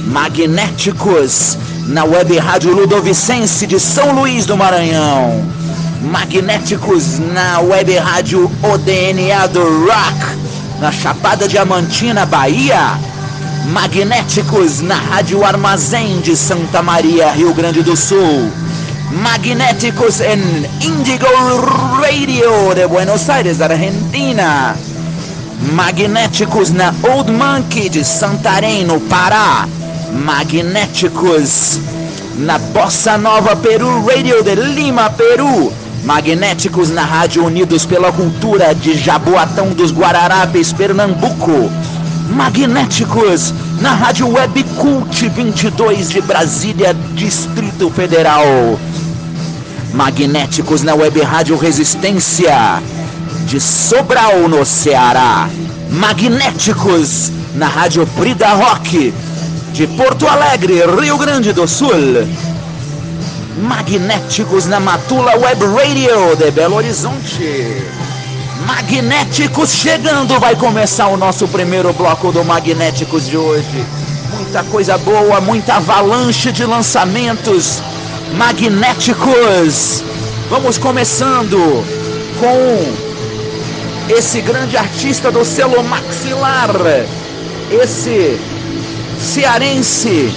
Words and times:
magnéticos 0.07 1.57
na 1.87 2.03
Web 2.03 2.37
Rádio 2.37 2.73
Ludovicense 2.73 3.65
de 3.67 3.79
São 3.79 4.13
Luís 4.13 4.45
do 4.45 4.57
Maranhão, 4.57 5.43
magnéticos 6.11 7.19
na 7.19 7.59
Web 7.59 7.95
Rádio 7.97 8.51
ODNA 8.63 9.47
do 9.47 9.85
Rock, 9.85 10.37
na 10.79 10.91
Chapada 10.91 11.47
Diamantina, 11.47 12.25
Bahia. 12.25 12.97
Magnéticos 13.67 14.79
na 14.81 14.95
Rádio 14.95 15.43
Armazém 15.43 16.21
de 16.21 16.37
Santa 16.37 16.81
Maria, 16.81 17.31
Rio 17.31 17.53
Grande 17.53 17.83
do 17.83 17.97
Sul. 17.97 18.49
Magnéticos 19.11 20.21
em 20.21 20.39
Indigo 20.81 21.27
Radio 22.01 22.73
de 22.73 22.87
Buenos 22.87 23.29
Aires, 23.29 23.59
Argentina. 23.59 24.73
Magnéticos 25.73 26.69
na 26.69 26.93
Old 27.13 27.29
Monkey 27.29 27.89
de 27.89 28.05
Santarém, 28.05 28.85
no 28.85 29.01
Pará. 29.01 29.67
Magnéticos 30.13 31.77
na 32.37 32.57
Bossa 32.57 33.17
Nova 33.17 33.53
Peru 33.57 34.05
Radio 34.05 34.43
de 34.43 34.55
Lima, 34.55 35.09
Peru. 35.09 35.73
Magnéticos 36.05 36.89
na 36.89 37.03
Rádio 37.03 37.43
Unidos 37.43 37.85
pela 37.85 38.13
Cultura 38.13 38.73
de 38.73 38.97
Jaboatão 38.97 39.73
dos 39.73 39.91
Guararapes, 39.91 40.71
Pernambuco. 40.71 41.69
Magnéticos 42.29 43.53
na 43.81 43.93
Rádio 43.93 44.27
Web 44.27 44.63
Cult 44.79 45.29
22 45.29 46.09
de 46.09 46.21
Brasília, 46.21 46.93
Distrito 47.15 47.89
Federal. 47.89 48.77
Magnéticos 49.93 50.83
na 50.83 50.93
Web 50.93 51.21
Rádio 51.21 51.57
Resistência 51.57 52.81
de 53.47 53.59
Sobral, 53.59 54.47
no 54.49 54.65
Ceará. 54.65 55.49
Magnéticos 55.89 57.31
na 57.55 57.67
Rádio 57.67 58.05
Brida 58.17 58.49
Rock 58.49 59.13
de 59.73 59.87
Porto 59.87 60.27
Alegre, 60.27 60.83
Rio 60.99 61.17
Grande 61.17 61.53
do 61.53 61.67
Sul. 61.67 62.27
Magnéticos 63.61 64.65
na 64.65 64.79
Matula 64.79 65.37
Web 65.37 65.63
Radio 65.63 66.35
de 66.35 66.51
Belo 66.51 66.75
Horizonte. 66.75 68.06
Magnéticos 68.65 69.71
chegando, 69.71 70.39
vai 70.39 70.55
começar 70.55 71.07
o 71.07 71.17
nosso 71.17 71.47
primeiro 71.47 71.93
bloco 71.93 72.31
do 72.31 72.43
Magnéticos 72.43 73.27
de 73.27 73.37
hoje. 73.37 73.85
Muita 74.35 74.63
coisa 74.63 74.97
boa, 74.97 75.39
muita 75.39 75.75
avalanche 75.75 76.51
de 76.51 76.65
lançamentos 76.65 77.81
magnéticos. 78.33 80.03
Vamos 80.49 80.77
começando 80.77 81.57
com 82.39 84.13
esse 84.13 84.41
grande 84.41 84.75
artista 84.75 85.31
do 85.31 85.45
selo 85.45 85.83
maxilar, 85.83 86.71
esse 87.69 88.39
cearense, 89.19 90.33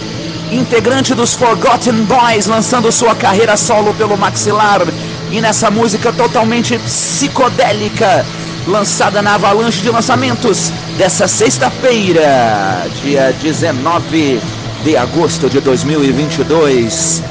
integrante 0.51 1.15
dos 1.15 1.35
Forgotten 1.35 2.05
Boys, 2.05 2.47
lançando 2.47 2.91
sua 2.93 3.15
carreira 3.15 3.57
solo 3.57 3.95
pelo 3.95 4.17
maxilar. 4.17 4.83
E 5.31 5.41
nessa 5.41 5.71
música 5.71 6.13
totalmente 6.13 6.77
psicodélica, 6.79 8.27
lançada 8.67 9.23
na 9.23 9.35
avalanche 9.35 9.81
de 9.81 9.89
lançamentos 9.89 10.73
dessa 10.99 11.29
sexta-feira, 11.29 12.89
dia 13.01 13.33
19 13.41 14.41
de 14.83 14.97
agosto 14.97 15.49
de 15.49 15.61
2022. 15.61 17.23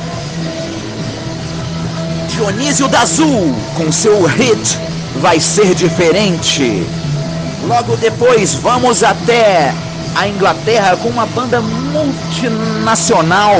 Dionísio 2.29 2.87
da 2.87 3.01
Azul, 3.01 3.53
com 3.75 3.91
seu 3.91 4.23
hit 4.23 4.79
Vai 5.19 5.41
Ser 5.41 5.75
Diferente. 5.75 6.87
Logo 7.67 7.97
depois, 7.97 8.53
vamos 8.53 9.03
até 9.03 9.73
a 10.15 10.25
Inglaterra 10.25 10.95
com 10.95 11.09
uma 11.09 11.25
banda 11.25 11.59
multinacional. 11.61 13.57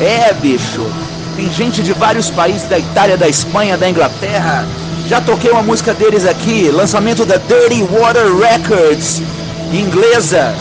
É, 0.00 0.32
bicho, 0.32 0.86
tem 1.36 1.52
gente 1.52 1.82
de 1.82 1.92
vários 1.92 2.30
países, 2.30 2.66
da 2.66 2.78
Itália, 2.78 3.16
da 3.16 3.28
Espanha, 3.28 3.76
da 3.76 3.88
Inglaterra. 3.88 4.66
Já 5.06 5.20
toquei 5.20 5.50
uma 5.50 5.62
música 5.62 5.92
deles 5.92 6.26
aqui, 6.26 6.70
lançamento 6.70 7.24
da 7.24 7.36
Dirty 7.36 7.82
Water 7.82 8.34
Records, 8.36 9.22
inglesa. 9.72 10.54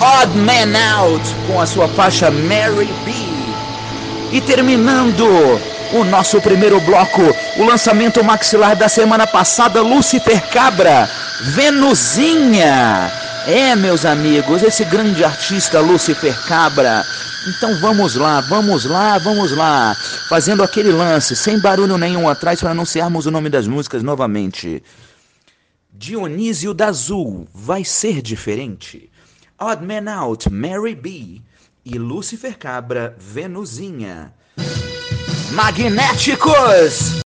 Odd 0.00 0.38
Man 0.38 0.78
Out, 0.96 1.34
com 1.46 1.60
a 1.60 1.66
sua 1.66 1.88
faixa 1.88 2.30
Mary 2.30 2.88
B. 3.04 3.12
E 4.32 4.40
terminando 4.40 5.26
o 5.92 6.04
nosso 6.04 6.40
primeiro 6.40 6.80
bloco, 6.80 7.22
o 7.56 7.64
lançamento 7.64 8.22
maxilar 8.22 8.76
da 8.76 8.88
semana 8.88 9.26
passada, 9.26 9.82
Lucifer 9.82 10.40
Cabra, 10.50 11.08
Venusinha. 11.40 13.10
É, 13.46 13.74
meus 13.74 14.04
amigos, 14.04 14.62
esse 14.62 14.84
grande 14.84 15.24
artista 15.24 15.80
Lucifer 15.80 16.34
Cabra. 16.46 17.04
Então 17.48 17.74
vamos 17.76 18.14
lá, 18.14 18.42
vamos 18.42 18.84
lá, 18.84 19.16
vamos 19.16 19.52
lá. 19.52 19.94
Fazendo 20.28 20.62
aquele 20.62 20.92
lance, 20.92 21.34
sem 21.34 21.58
barulho 21.58 21.96
nenhum 21.96 22.28
atrás, 22.28 22.60
para 22.60 22.72
anunciarmos 22.72 23.24
o 23.24 23.30
nome 23.30 23.48
das 23.48 23.66
músicas 23.66 24.02
novamente. 24.02 24.82
Dionísio 25.90 26.74
da 26.74 26.88
Azul, 26.88 27.48
vai 27.54 27.84
ser 27.84 28.20
diferente. 28.20 29.10
Odd 29.58 29.82
Man 29.84 30.12
Out, 30.12 30.50
Mary 30.50 30.94
B. 30.94 31.40
E 31.84 31.98
Lucifer 31.98 32.58
Cabra, 32.58 33.16
Venusinha. 33.18 34.34
Magnéticos! 35.52 37.22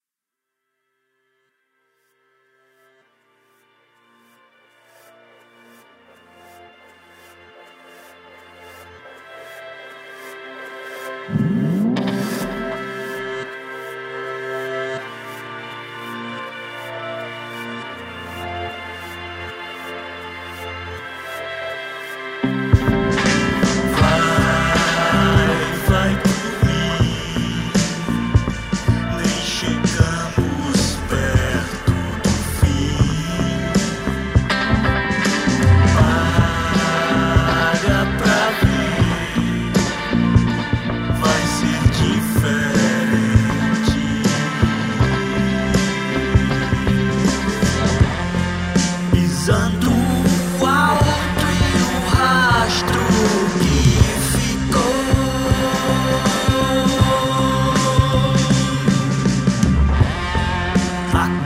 fuck. 61.11 61.40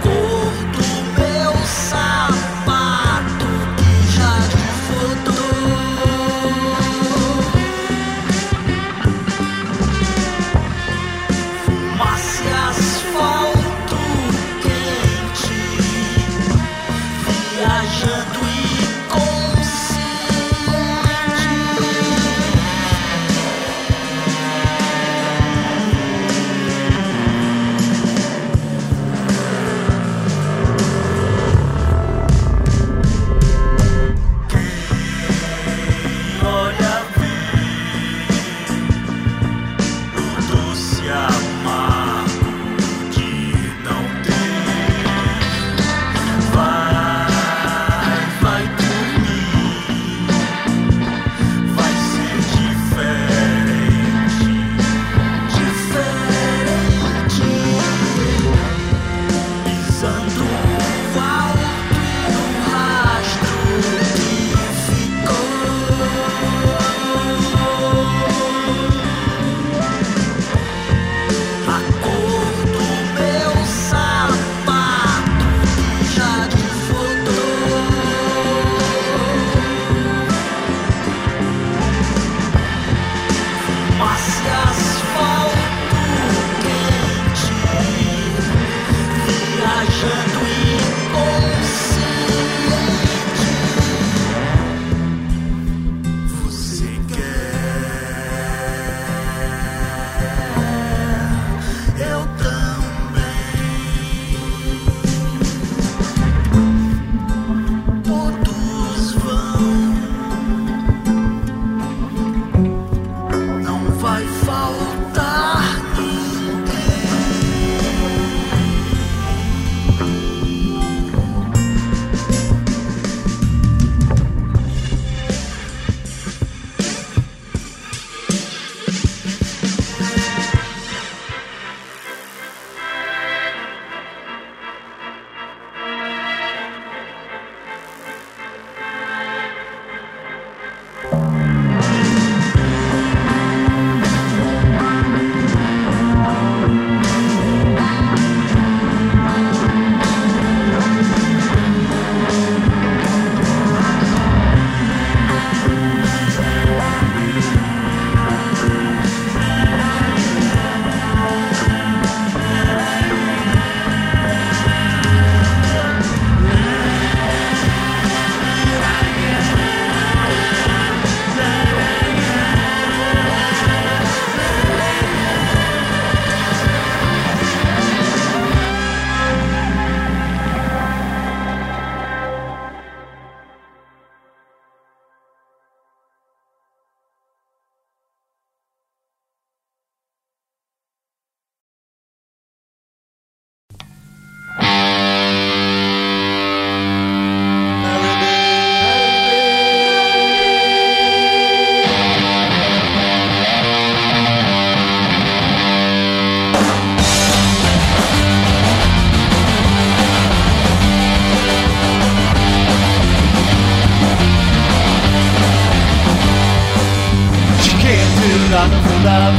son 218.56 218.72
of 218.72 218.88
love 219.04 219.38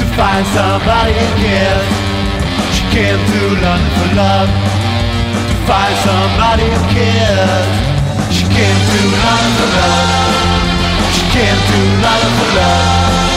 to 0.00 0.04
find 0.16 0.44
somebody 0.56 1.12
to 1.20 1.28
give. 1.36 1.84
She 2.72 2.82
came 2.96 3.20
to 3.32 3.40
London 3.60 3.92
for 3.98 4.10
love 4.16 4.50
to 5.48 5.56
find 5.68 5.94
somebody 6.08 6.64
to 6.72 6.80
kiss. 6.96 7.68
She 8.32 8.44
came 8.56 8.78
to 8.88 9.00
London 9.20 9.52
for 9.58 9.70
love. 9.76 10.32
She 11.12 11.24
came 11.36 11.60
to 11.68 11.78
London 12.04 12.32
for 12.40 12.50
love 12.56 13.36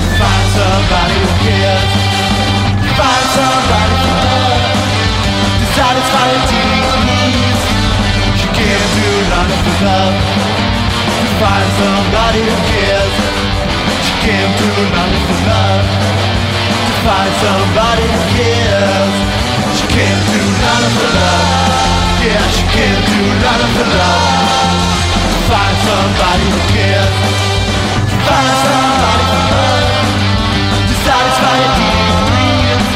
to 0.00 0.10
find 0.20 0.46
somebody 0.56 1.16
to 1.24 1.30
kiss. 1.44 1.84
Find 2.96 3.26
somebody 3.36 3.94
to 4.04 4.12
love 4.24 4.64
to 5.60 5.66
satisfy 5.76 6.26
her 6.32 6.42
teenage 6.48 6.96
needs. 7.10 7.62
She 8.40 8.48
came 8.56 8.84
to 8.96 9.06
London 9.32 9.60
for 9.66 9.76
love 9.84 10.16
to 11.20 11.28
find 11.44 11.68
somebody 11.76 12.40
to 12.48 12.56
kiss 12.72 13.23
can't 14.24 14.56
do 14.56 14.68
nothing 14.88 15.24
for 15.28 15.40
love 15.44 15.84
To 16.88 16.92
find 17.04 17.32
somebody 17.44 18.04
who 18.08 18.20
cares. 18.32 19.14
She 19.76 19.84
can't 19.92 20.22
do 20.32 20.40
nothing 20.64 20.94
for 20.96 21.10
love. 21.12 22.24
Yeah, 22.24 22.44
she 22.56 22.64
can't 22.72 23.02
do 23.04 23.20
nothing 23.44 23.72
for 23.76 23.88
love. 24.00 24.80
To 25.28 25.38
find 25.44 25.76
somebody 25.84 26.46
who 26.54 26.60
cares. 26.72 27.16
To 28.08 28.16
find 28.24 28.54
somebody 28.64 29.24
for 29.28 29.42
love 29.52 29.92
To 30.88 30.94
satisfy 31.04 31.56
a 31.60 31.70
deep 31.76 32.08
dreams 32.24 32.88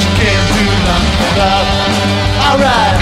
She 0.00 0.08
can't 0.16 0.46
do 0.56 0.64
nothing 0.88 1.14
for 1.20 1.32
love. 1.36 1.68
Alright 2.48 2.95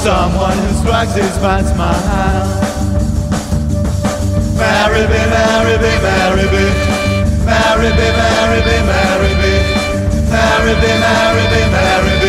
Someone 0.00 0.56
who 0.56 0.72
strikes 0.80 1.12
his 1.12 1.38
my 1.42 1.60
smile. 1.60 2.00
Marry 4.56 5.02
me, 5.02 5.20
marry 5.28 5.76
me, 5.76 5.92
marry 6.00 6.46
me. 6.54 6.64
Marry 7.44 7.90
me, 7.90 8.08
marry 8.16 8.60
me, 8.64 8.76
marry 8.88 9.34
me. 9.42 9.54
Marry 10.30 10.74
me, 10.80 10.92
marry 11.04 11.44
me, 11.52 11.70
marry 11.70 12.14
me. 12.14 12.19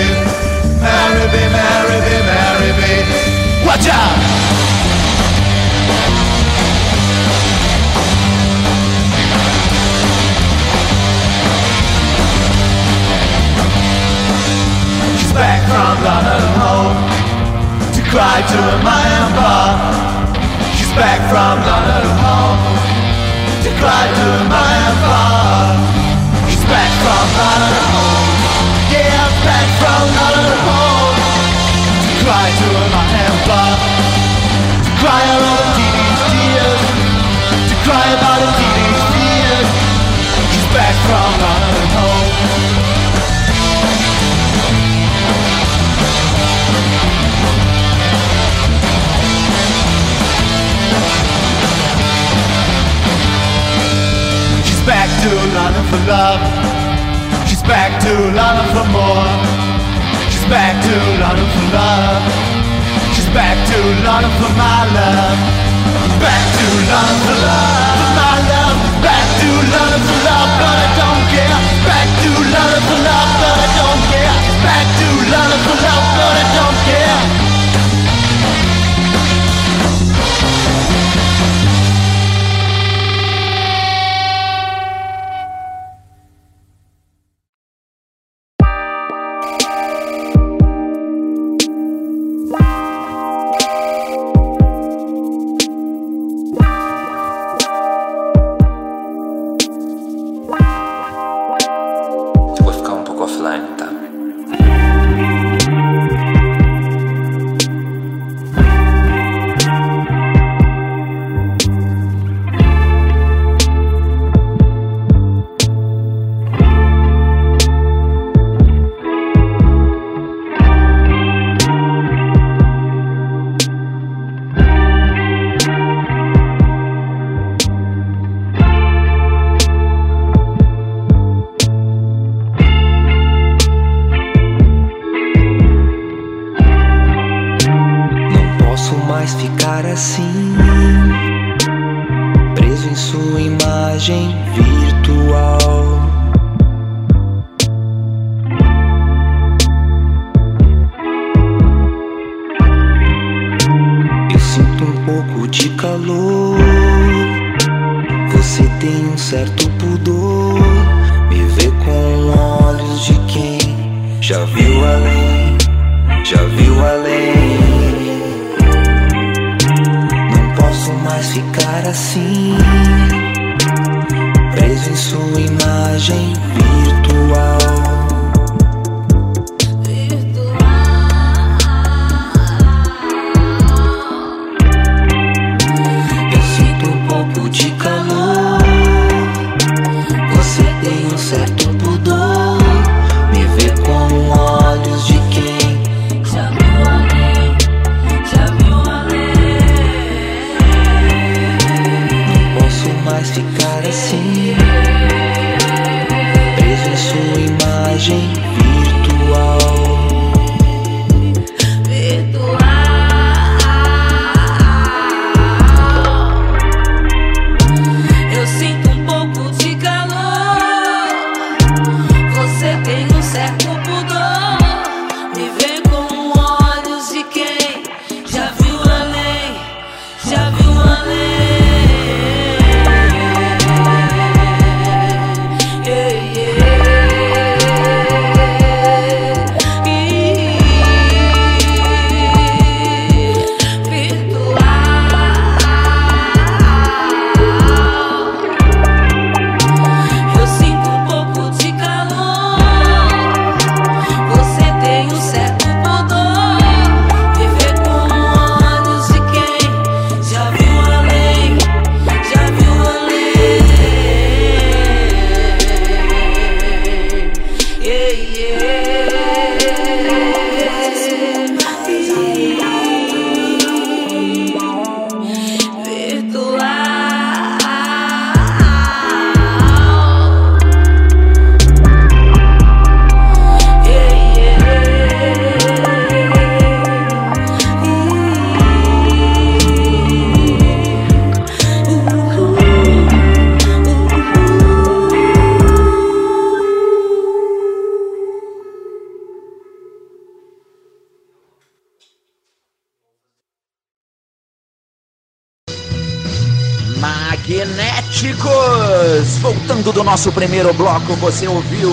Nosso 310.11 310.29
primeiro 310.33 310.73
bloco, 310.73 311.15
você 311.15 311.47
ouviu 311.47 311.89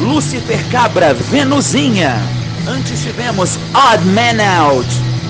Lucifer 0.00 0.66
Cabra, 0.70 1.12
Venusinha. 1.12 2.16
Antes 2.66 3.02
tivemos 3.02 3.58
Odd 3.74 4.02
Man 4.06 4.42
Out 4.62 4.88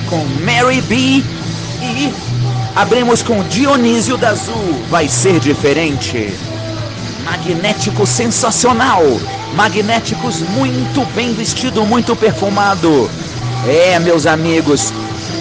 com 0.08 0.24
Mary 0.44 0.80
B. 0.82 1.24
E 1.82 2.14
abrimos 2.76 3.20
com 3.20 3.42
Dionísio 3.48 4.16
da 4.16 4.28
Azul, 4.28 4.80
vai 4.88 5.08
ser 5.08 5.40
diferente. 5.40 6.32
Magnético 7.24 8.06
sensacional. 8.06 9.02
Magnéticos 9.56 10.38
muito 10.50 11.04
bem 11.16 11.34
vestido, 11.34 11.84
muito 11.84 12.14
perfumado. 12.14 13.10
É, 13.66 13.98
meus 13.98 14.24
amigos, 14.24 14.92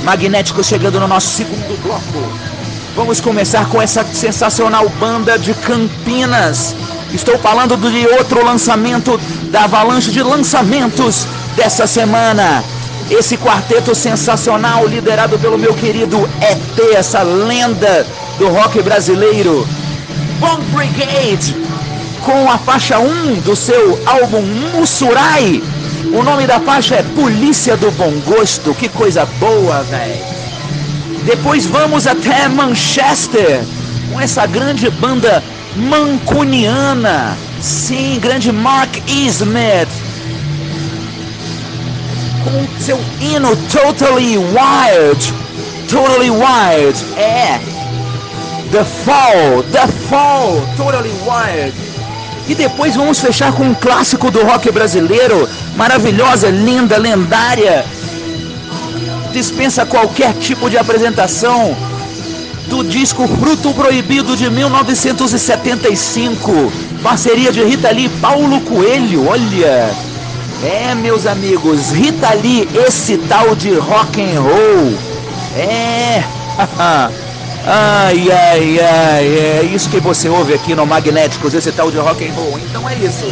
Magnéticos 0.04 0.66
chegando 0.66 1.00
no 1.00 1.08
nosso 1.08 1.28
segundo 1.28 1.80
bloco. 1.84 2.63
Vamos 2.96 3.20
começar 3.20 3.68
com 3.70 3.82
essa 3.82 4.06
sensacional 4.06 4.88
banda 5.00 5.38
de 5.38 5.52
Campinas. 5.56 6.76
Estou 7.12 7.40
falando 7.40 7.76
de 7.76 8.08
outro 8.08 8.46
lançamento 8.46 9.20
da 9.50 9.64
avalanche 9.64 10.12
de 10.12 10.22
lançamentos 10.22 11.28
dessa 11.56 11.88
semana. 11.88 12.64
Esse 13.10 13.36
quarteto 13.36 13.96
sensacional 13.96 14.86
liderado 14.86 15.40
pelo 15.40 15.58
meu 15.58 15.74
querido 15.74 16.30
ET, 16.40 16.96
essa 16.96 17.24
lenda 17.24 18.06
do 18.38 18.48
rock 18.50 18.80
brasileiro. 18.84 19.68
Bom 20.40 20.60
Brigade, 20.72 21.56
com 22.22 22.50
a 22.50 22.60
faixa 22.60 23.00
1 23.00 23.40
do 23.40 23.56
seu 23.56 24.00
álbum 24.06 24.42
Mussurai. 24.76 25.64
O 26.14 26.22
nome 26.22 26.46
da 26.46 26.60
faixa 26.60 26.96
é 26.96 27.04
Polícia 27.04 27.76
do 27.76 27.90
Bom 27.92 28.12
Gosto. 28.24 28.74
Que 28.76 28.88
coisa 28.88 29.26
boa, 29.40 29.82
velho. 29.84 30.33
Depois 31.26 31.66
vamos 31.66 32.06
até 32.06 32.50
Manchester 32.50 33.64
com 34.12 34.20
essa 34.20 34.46
grande 34.46 34.90
banda 34.90 35.42
mancuniana. 35.76 37.38
Sim, 37.62 38.20
grande 38.20 38.52
Mark 38.52 38.90
Smith. 39.08 39.88
Com 42.44 42.82
seu 42.82 43.00
hino 43.22 43.56
Totally 43.72 44.38
Wild. 44.38 45.34
Totally 45.90 46.30
Wild. 46.30 47.06
É. 47.18 47.60
The 48.72 48.84
Fall. 48.84 49.64
The 49.72 49.88
Fall. 50.10 50.62
Totally 50.76 51.14
Wild. 51.26 51.74
E 52.50 52.54
depois 52.54 52.96
vamos 52.96 53.20
fechar 53.20 53.54
com 53.54 53.64
um 53.64 53.74
clássico 53.74 54.30
do 54.30 54.44
rock 54.44 54.70
brasileiro. 54.72 55.48
Maravilhosa, 55.78 56.50
linda, 56.50 56.98
lendária. 56.98 57.86
Dispensa 59.34 59.84
qualquer 59.84 60.32
tipo 60.36 60.70
de 60.70 60.78
apresentação 60.78 61.76
do 62.68 62.84
disco 62.84 63.28
Fruto 63.28 63.74
Proibido 63.74 64.38
de 64.38 64.48
1975, 64.48 66.72
parceria 67.02 67.52
de 67.52 67.64
Rita 67.64 67.90
Lee 67.90 68.06
e 68.06 68.10
Paulo 68.22 68.62
Coelho, 68.62 69.28
olha. 69.28 69.90
É, 70.64 70.94
meus 70.94 71.26
amigos, 71.26 71.90
Rita 71.90 72.32
Lee, 72.36 72.70
esse 72.88 73.18
tal 73.28 73.56
de 73.56 73.74
rock 73.74 74.22
and 74.22 74.40
roll. 74.40 74.94
É. 75.58 76.24
ai, 77.66 78.32
ai, 78.32 78.80
ai, 78.80 79.26
é 79.26 79.64
isso 79.74 79.90
que 79.90 80.00
você 80.00 80.30
ouve 80.30 80.54
aqui 80.54 80.76
no 80.76 80.86
Magnéticos, 80.86 81.56
esse 81.56 81.72
tal 81.72 81.90
de 81.90 81.98
rock 81.98 82.24
and 82.24 82.34
roll. 82.34 82.60
Então 82.60 82.88
é 82.88 82.94
isso. 82.96 83.26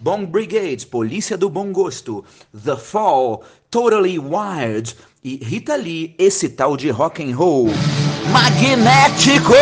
Bom 0.00 0.24
Brigade, 0.24 0.84
Polícia 0.86 1.36
do 1.36 1.48
Bom 1.48 1.72
Gosto, 1.72 2.24
The 2.64 2.76
Fall, 2.76 3.42
Totally 3.70 4.18
Wild 4.18 4.96
e 5.26 5.40
Rita 5.42 5.74
Lee, 5.74 6.14
esse 6.16 6.48
tal 6.48 6.76
de 6.76 6.88
rock 6.88 7.20
and 7.20 7.34
roll. 7.34 7.68
Magnéticos! 8.30 9.56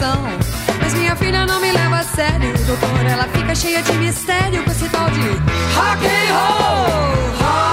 Geração. 0.00 0.22
Mas 0.80 0.94
minha 0.94 1.14
filha 1.14 1.46
não 1.46 1.60
me 1.60 1.70
leva 1.70 1.98
a 1.98 2.02
sério, 2.02 2.52
doutor. 2.66 3.06
Ela 3.06 3.24
fica 3.24 3.54
cheia 3.54 3.82
de 3.82 3.92
mistério 3.92 4.64
com 4.64 4.70
esse 4.70 4.88
tal 4.88 5.10
de 5.10 5.20
rock 5.20 6.06
and 6.06 6.32
roll. 6.32 7.69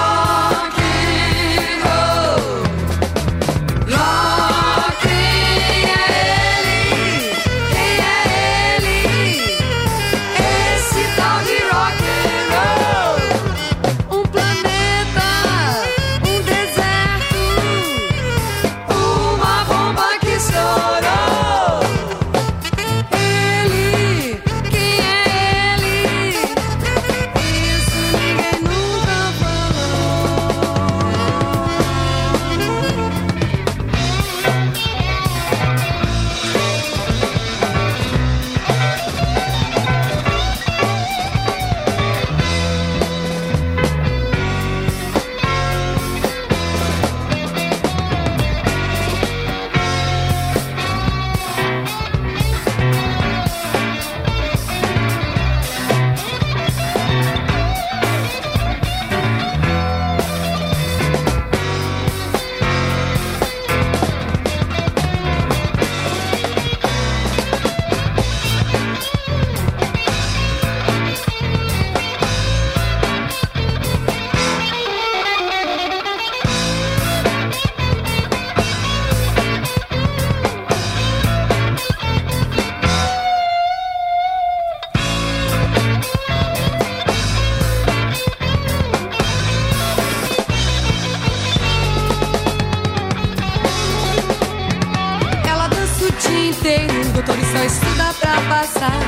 Só 97.58 97.64
estuda 97.64 98.14
pra 98.20 98.40
passar. 98.48 99.00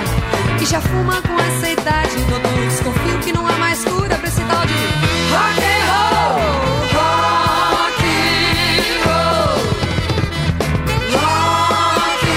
E 0.60 0.66
já 0.66 0.80
fuma 0.80 1.22
com 1.22 1.38
essa 1.38 1.70
idade, 1.70 2.16
doutor, 2.28 2.66
desconfio 2.68 3.18
que 3.20 3.32
não 3.32 3.46
há 3.46 3.52
mais 3.52 3.84
cura 3.84 4.16
pra 4.16 4.26
esse 4.28 4.40
tal 4.42 4.66
de. 4.66 4.74
Rock 5.30 5.62
and 5.62 5.84
roll. 5.90 6.40
Rock 6.96 8.04
and 8.04 9.06
roll. 9.06 9.56
Rock 11.12 12.26
and 12.26 12.30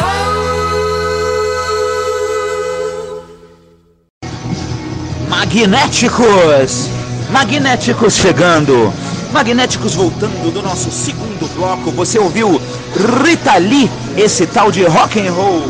roll. 0.00 0.12
Magnéticos! 5.28 6.91
Magnéticos 7.32 8.14
chegando! 8.14 8.92
Magnéticos 9.32 9.94
voltando 9.94 10.52
do 10.52 10.60
nosso 10.60 10.90
segundo 10.90 11.48
bloco. 11.56 11.90
Você 11.92 12.18
ouviu 12.18 12.60
Rita 13.24 13.56
Lee, 13.56 13.90
esse 14.18 14.46
tal 14.46 14.70
de 14.70 14.84
rock 14.84 15.18
and 15.18 15.32
roll. 15.32 15.62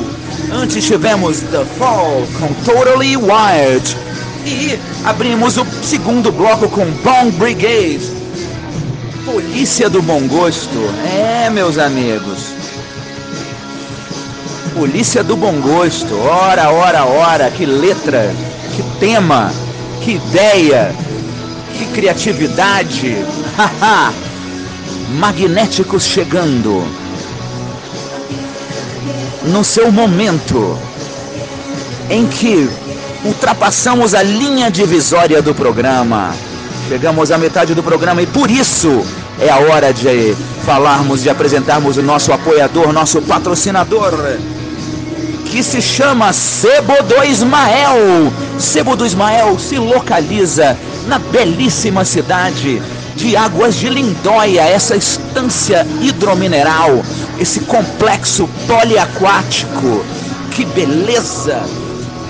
Antes 0.53 0.85
tivemos 0.85 1.41
The 1.41 1.65
Fall 1.79 2.27
com 2.41 2.53
Totally 2.65 3.17
Wild. 3.17 3.97
E 4.45 4.77
abrimos 5.05 5.57
o 5.57 5.65
segundo 5.85 6.33
bloco 6.33 6.69
com 6.69 6.85
Bong 6.85 7.31
Brigade. 7.39 8.11
Polícia 9.25 9.89
do 9.89 10.03
Bom 10.03 10.27
Gosto. 10.27 10.93
É, 11.07 11.49
meus 11.49 11.79
amigos. 11.79 12.49
Polícia 14.75 15.23
do 15.23 15.37
Bom 15.37 15.61
Gosto. 15.61 16.13
Ora, 16.23 16.73
ora, 16.73 17.05
ora. 17.05 17.51
Que 17.53 17.65
letra, 17.65 18.35
que 18.75 18.83
tema, 18.99 19.53
que 20.03 20.15
ideia, 20.15 20.93
que 21.85 21.93
criatividade. 21.93 23.17
Magnéticos 25.19 26.05
chegando. 26.05 26.85
No 29.45 29.65
seu 29.65 29.91
momento 29.91 30.79
em 32.09 32.27
que 32.27 32.69
ultrapassamos 33.25 34.15
a 34.15 34.23
linha 34.23 34.71
divisória 34.71 35.43
do 35.43 35.55
programa. 35.55 36.35
Chegamos 36.89 37.31
à 37.31 37.39
metade 37.39 37.75
do 37.75 37.83
programa 37.83 38.23
e 38.23 38.27
por 38.27 38.51
isso 38.51 39.05
é 39.41 39.49
a 39.49 39.59
hora 39.59 39.93
de 39.93 40.35
falarmos, 40.65 41.23
de 41.23 41.31
apresentarmos 41.31 41.97
o 41.97 42.03
nosso 42.03 42.33
apoiador, 42.33 42.93
nosso 42.93 43.21
patrocinador, 43.23 44.13
que 45.47 45.63
se 45.63 45.81
chama 45.81 46.33
Sebo 46.33 47.03
do 47.03 47.25
Ismael. 47.25 48.33
Sebo 48.59 48.97
do 48.97 49.07
Ismael 49.07 49.59
se 49.59 49.79
localiza 49.79 50.77
na 51.07 51.19
belíssima 51.19 52.05
cidade 52.05 52.81
de 53.17 53.37
Águas 53.37 53.75
de 53.75 53.89
Lindóia, 53.89 54.63
essa 54.63 54.97
estância 54.97 55.87
hidromineral, 56.01 57.03
esse 57.39 57.61
complexo 57.61 58.49
poliaquático. 58.67 60.05
Que 60.51 60.65
beleza! 60.65 61.63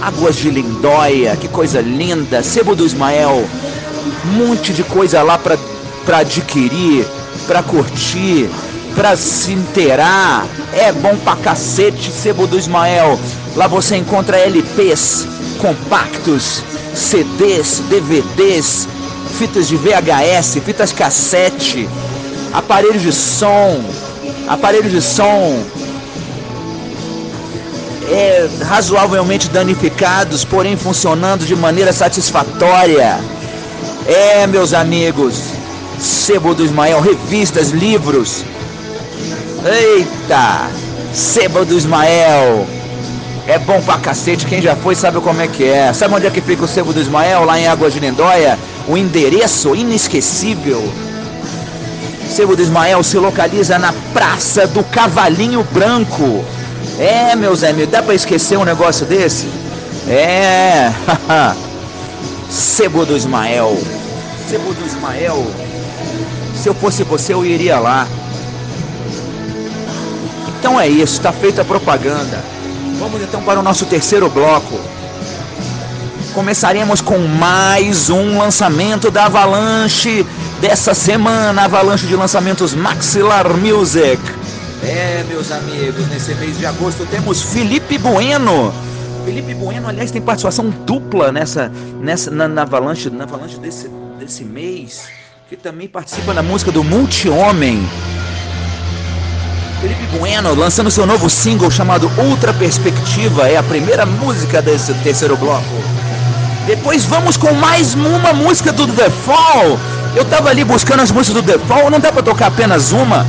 Águas 0.00 0.36
de 0.36 0.50
Lindóia, 0.50 1.36
que 1.36 1.48
coisa 1.48 1.80
linda. 1.80 2.42
Sebo 2.42 2.74
do 2.74 2.84
Ismael, 2.84 3.44
um 4.26 4.46
monte 4.46 4.72
de 4.72 4.82
coisa 4.82 5.22
lá 5.22 5.38
para 5.38 6.18
adquirir, 6.18 7.06
para 7.46 7.62
curtir, 7.62 8.48
para 8.94 9.16
se 9.16 9.52
inteirar. 9.52 10.46
É 10.72 10.92
bom 10.92 11.16
pra 11.16 11.36
cacete, 11.36 12.10
Sebo 12.10 12.46
do 12.46 12.58
Ismael. 12.58 13.18
Lá 13.54 13.66
você 13.66 13.96
encontra 13.96 14.38
LPs, 14.38 15.26
compactos, 15.60 16.62
CDs, 16.94 17.80
DVDs, 17.88 18.88
fitas 19.38 19.68
de 19.68 19.76
VHS, 19.76 20.58
fitas 20.64 20.92
cassete, 20.92 21.88
aparelhos 22.52 23.02
de 23.02 23.12
som, 23.12 23.82
aparelhos 24.48 24.92
de 24.92 25.00
som 25.00 25.62
é, 28.10 28.48
razoavelmente 28.64 29.48
danificados, 29.48 30.44
porém 30.44 30.76
funcionando 30.76 31.44
de 31.44 31.56
maneira 31.56 31.92
satisfatória. 31.92 33.18
É, 34.06 34.46
meus 34.46 34.74
amigos, 34.74 35.42
Sebo 35.98 36.54
do 36.54 36.64
Ismael, 36.64 37.00
revistas, 37.00 37.70
livros. 37.70 38.44
Eita, 39.64 40.68
Sebo 41.12 41.64
do 41.64 41.76
Ismael. 41.76 42.66
É 43.46 43.58
bom 43.58 43.80
pra 43.82 43.98
cacete, 43.98 44.46
quem 44.46 44.62
já 44.62 44.76
foi 44.76 44.94
sabe 44.94 45.20
como 45.20 45.40
é 45.40 45.48
que 45.48 45.64
é. 45.64 45.92
Sabe 45.92 46.14
onde 46.14 46.26
é 46.26 46.30
que 46.30 46.40
fica 46.40 46.64
o 46.64 46.68
Sebo 46.68 46.92
do 46.92 47.00
Ismael? 47.00 47.44
Lá 47.44 47.58
em 47.58 47.66
Águas 47.66 47.92
de 47.92 47.98
Lindóia. 47.98 48.58
O 48.86 48.96
endereço 48.96 49.74
inesquecível. 49.74 50.82
Sebo 52.28 52.54
do 52.54 52.62
Ismael 52.62 53.02
se 53.02 53.18
localiza 53.18 53.78
na 53.78 53.92
Praça 54.12 54.66
do 54.66 54.84
Cavalinho 54.84 55.66
Branco. 55.72 56.44
É, 56.98 57.34
meus 57.34 57.64
amigos, 57.64 57.90
dá 57.90 58.02
pra 58.02 58.14
esquecer 58.14 58.56
um 58.56 58.64
negócio 58.64 59.04
desse? 59.04 59.48
É, 60.08 60.92
Sebo 62.48 63.04
do 63.04 63.16
Ismael. 63.16 63.76
Sebo 64.48 64.72
do 64.72 64.86
Ismael. 64.86 65.46
Se 66.54 66.68
eu 66.68 66.74
fosse 66.74 67.02
você, 67.02 67.34
eu 67.34 67.44
iria 67.44 67.78
lá. 67.78 68.06
Então 70.58 70.80
é 70.80 70.86
isso, 70.86 71.14
está 71.14 71.32
feita 71.32 71.62
a 71.62 71.64
propaganda. 71.64 72.51
Vamos 73.02 73.20
então 73.20 73.42
para 73.42 73.58
o 73.58 73.64
nosso 73.64 73.84
terceiro 73.86 74.30
bloco. 74.30 74.78
Começaremos 76.32 77.00
com 77.00 77.18
mais 77.18 78.08
um 78.08 78.38
lançamento 78.38 79.10
da 79.10 79.24
Avalanche 79.24 80.24
dessa 80.60 80.94
semana, 80.94 81.64
Avalanche 81.64 82.06
de 82.06 82.14
lançamentos 82.14 82.74
Maxilar 82.74 83.56
Music. 83.56 84.22
É, 84.84 85.24
meus 85.28 85.50
amigos, 85.50 86.06
nesse 86.10 86.32
mês 86.36 86.56
de 86.56 86.64
agosto 86.64 87.04
temos 87.06 87.42
Felipe 87.42 87.98
Bueno. 87.98 88.72
Felipe 89.24 89.52
Bueno, 89.52 89.88
aliás, 89.88 90.12
tem 90.12 90.22
participação 90.22 90.70
dupla 90.86 91.32
nessa, 91.32 91.72
nessa 92.00 92.30
na, 92.30 92.46
na 92.46 92.62
Avalanche, 92.62 93.10
na 93.10 93.24
Avalanche 93.24 93.58
desse, 93.58 93.90
desse 94.16 94.44
mês, 94.44 95.08
que 95.48 95.56
também 95.56 95.88
participa 95.88 96.32
da 96.32 96.42
música 96.42 96.70
do 96.70 96.84
Multi-Homem. 96.84 97.84
Felipe 99.82 100.06
Bueno 100.16 100.54
lançando 100.54 100.92
seu 100.92 101.04
novo 101.04 101.28
single 101.28 101.68
chamado 101.68 102.08
Ultra 102.16 102.54
Perspectiva, 102.54 103.48
é 103.48 103.56
a 103.56 103.64
primeira 103.64 104.06
música 104.06 104.62
desse 104.62 104.94
terceiro 104.94 105.36
bloco. 105.36 105.74
Depois 106.64 107.04
vamos 107.04 107.36
com 107.36 107.52
mais 107.52 107.92
uma 107.94 108.32
música 108.32 108.70
do 108.70 108.86
The 108.86 109.10
Fall. 109.10 109.76
Eu 110.14 110.24
tava 110.26 110.50
ali 110.50 110.62
buscando 110.62 111.00
as 111.00 111.10
músicas 111.10 111.42
do 111.42 111.52
The 111.52 111.58
Fall, 111.66 111.90
não 111.90 111.98
dá 111.98 112.12
pra 112.12 112.22
tocar 112.22 112.46
apenas 112.46 112.92
uma. 112.92 113.26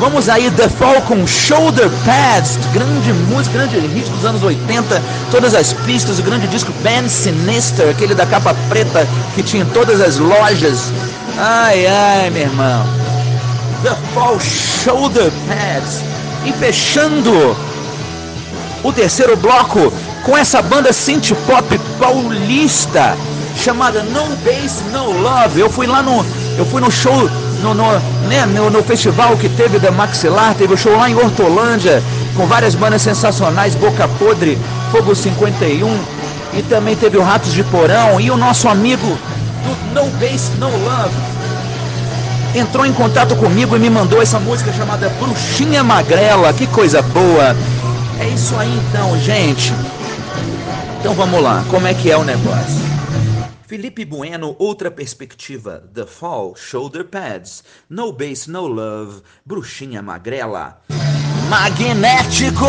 Vamos 0.00 0.28
aí, 0.28 0.50
The 0.50 0.68
Fall 0.68 1.00
com 1.02 1.24
Shoulder 1.28 1.88
Pads, 2.04 2.58
grande 2.72 3.12
música, 3.30 3.56
grande 3.56 3.78
hit 3.78 4.10
dos 4.10 4.24
anos 4.24 4.42
80, 4.42 5.00
todas 5.30 5.54
as 5.54 5.72
pistas, 5.72 6.18
o 6.18 6.22
grande 6.24 6.48
disco 6.48 6.72
Band 6.82 7.08
Sinister, 7.08 7.88
aquele 7.88 8.16
da 8.16 8.26
capa 8.26 8.52
preta 8.68 9.06
que 9.36 9.44
tinha 9.44 9.62
em 9.62 9.66
todas 9.66 10.00
as 10.00 10.18
lojas. 10.18 10.90
Ai, 11.38 11.86
ai, 11.86 12.30
meu 12.30 12.42
irmão. 12.42 13.03
The 13.84 13.94
Fall 14.14 14.40
Shoulder 14.40 15.30
Pads. 15.46 16.02
E 16.46 16.52
fechando 16.54 17.54
o 18.82 18.90
terceiro 18.90 19.36
bloco 19.36 19.92
com 20.24 20.38
essa 20.38 20.62
banda 20.62 20.90
synth 20.90 21.34
pop 21.46 21.78
paulista 21.98 23.14
chamada 23.54 24.02
No 24.02 24.24
Bass 24.36 24.82
No 24.90 25.12
Love. 25.20 25.60
Eu 25.60 25.68
fui 25.68 25.86
lá 25.86 26.02
no 26.02 26.24
eu 26.56 26.64
fui 26.64 26.80
no 26.80 26.90
show 26.90 27.28
no, 27.60 27.74
no, 27.74 27.98
né, 28.26 28.46
no, 28.46 28.70
no, 28.70 28.82
festival 28.82 29.36
que 29.36 29.50
teve 29.50 29.78
da 29.78 29.90
Maxilar, 29.90 30.54
teve 30.54 30.72
o 30.72 30.78
show 30.78 30.96
lá 30.96 31.10
em 31.10 31.14
Hortolândia, 31.14 32.02
com 32.36 32.46
várias 32.46 32.74
bandas 32.74 33.02
sensacionais, 33.02 33.74
Boca 33.74 34.08
Podre, 34.18 34.58
Fogo 34.92 35.14
51, 35.14 35.98
e 36.54 36.62
também 36.62 36.94
teve 36.94 37.16
o 37.16 37.22
Ratos 37.22 37.52
de 37.52 37.64
Porão, 37.64 38.20
e 38.20 38.30
o 38.30 38.36
nosso 38.36 38.68
amigo 38.68 39.18
do 39.64 39.94
No 39.94 40.06
Bass 40.18 40.50
No 40.58 40.68
Love 40.68 41.14
entrou 42.54 42.86
em 42.86 42.92
contato 42.92 43.34
comigo 43.36 43.76
e 43.76 43.78
me 43.78 43.90
mandou 43.90 44.22
essa 44.22 44.38
música 44.38 44.72
chamada 44.72 45.08
Bruxinha 45.10 45.82
Magrela, 45.82 46.52
que 46.52 46.66
coisa 46.66 47.02
boa! 47.02 47.56
É 48.20 48.28
isso 48.28 48.54
aí 48.56 48.72
então, 48.88 49.18
gente. 49.18 49.72
Então 51.00 51.14
vamos 51.14 51.42
lá, 51.42 51.64
como 51.70 51.86
é 51.86 51.94
que 51.94 52.10
é 52.10 52.16
o 52.16 52.24
negócio? 52.24 52.84
Felipe 53.66 54.04
Bueno, 54.04 54.54
outra 54.58 54.90
perspectiva. 54.90 55.82
The 55.92 56.06
Fall, 56.06 56.54
Shoulder 56.54 57.04
Pads. 57.04 57.64
No 57.90 58.12
Bass, 58.12 58.46
No 58.46 58.66
Love. 58.66 59.22
Bruxinha 59.44 60.00
Magrela. 60.00 60.78
Magnéticos! 61.48 62.64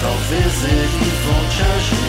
Talvez 0.00 0.64
eles 0.64 1.18
vão 1.24 1.48
te 1.48 1.62
ajudar. 1.62 2.07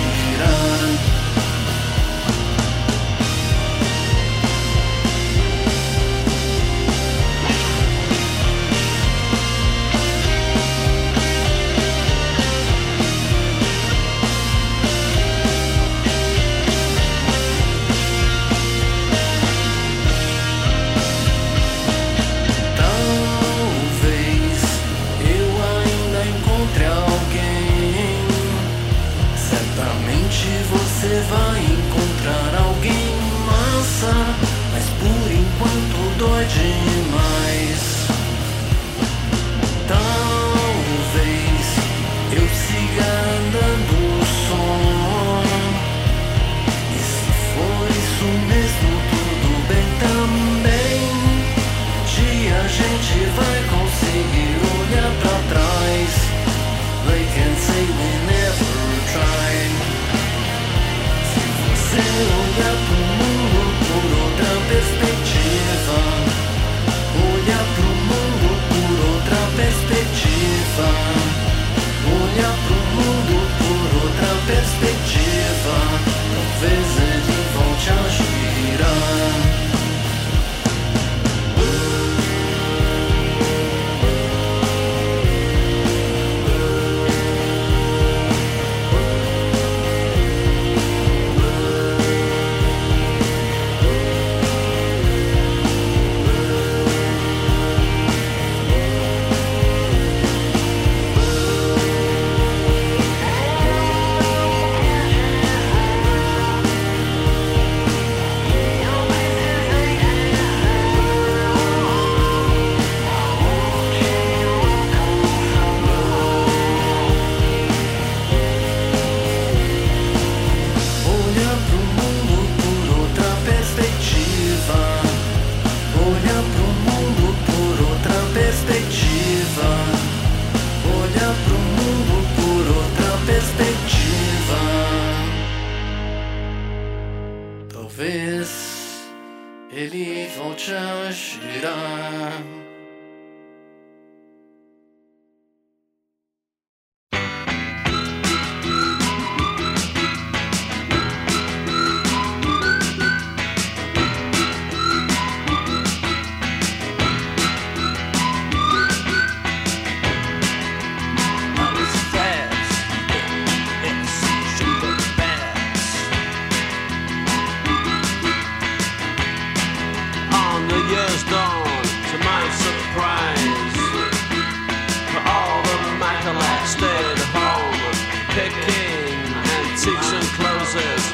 picking, 178.39 179.33
antiques 179.57 180.13
and 180.13 180.25
closes. 180.37 181.08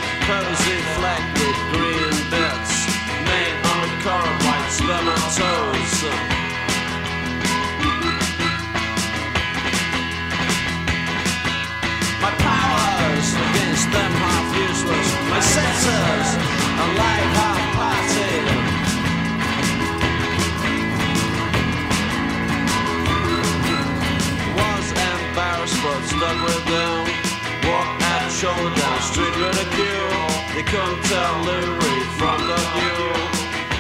shoulder 28.46 28.76
down, 28.76 29.02
street 29.02 29.36
ridicule. 29.38 30.26
They 30.54 30.64
couldn't 30.72 31.04
tell 31.06 31.34
Leary 31.48 32.00
from 32.20 32.40
the 32.50 32.60
view. 32.76 33.02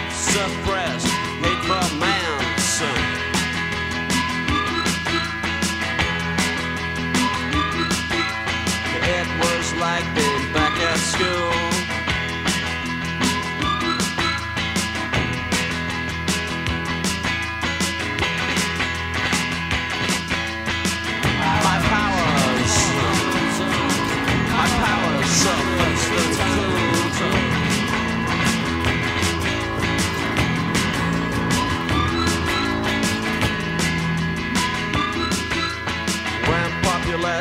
Suppress. 0.09 0.84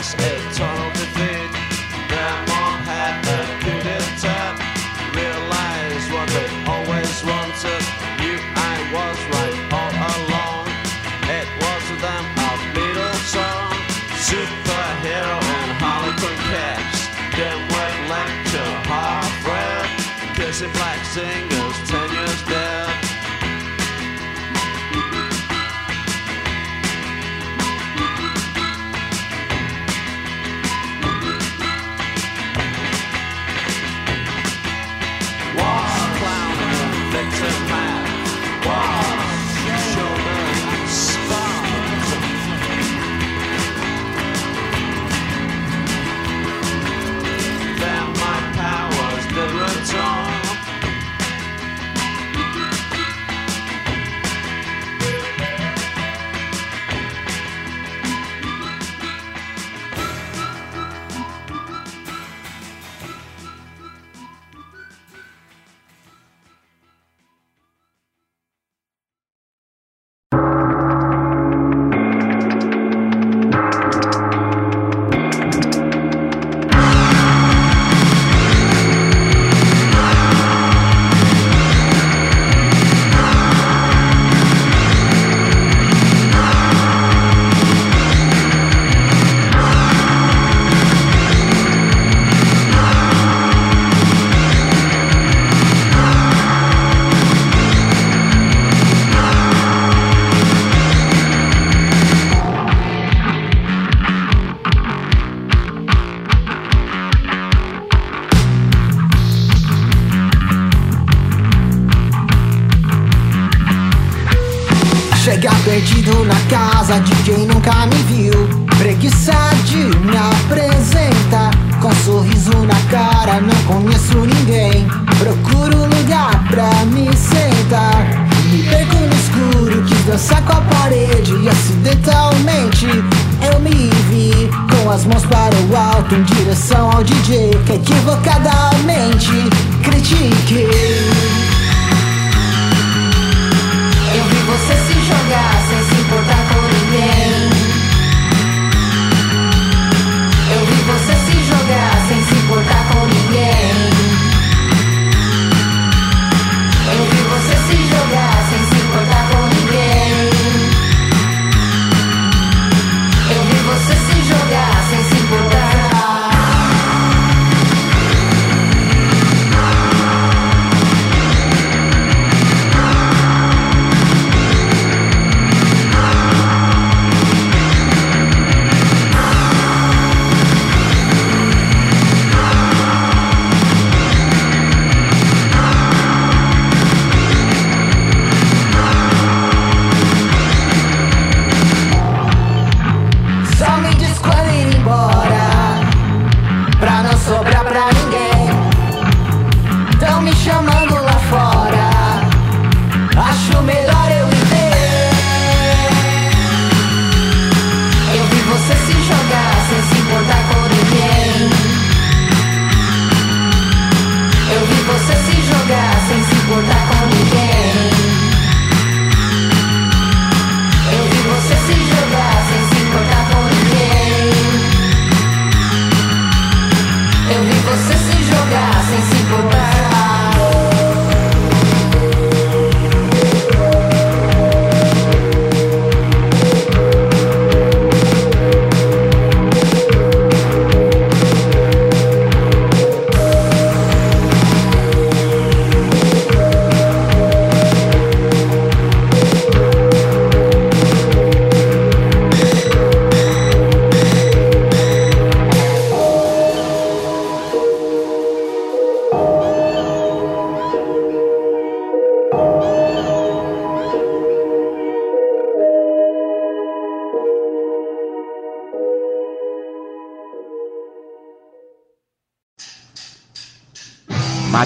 as 0.04 0.14
a 0.14 0.52
tunnel 0.52 0.93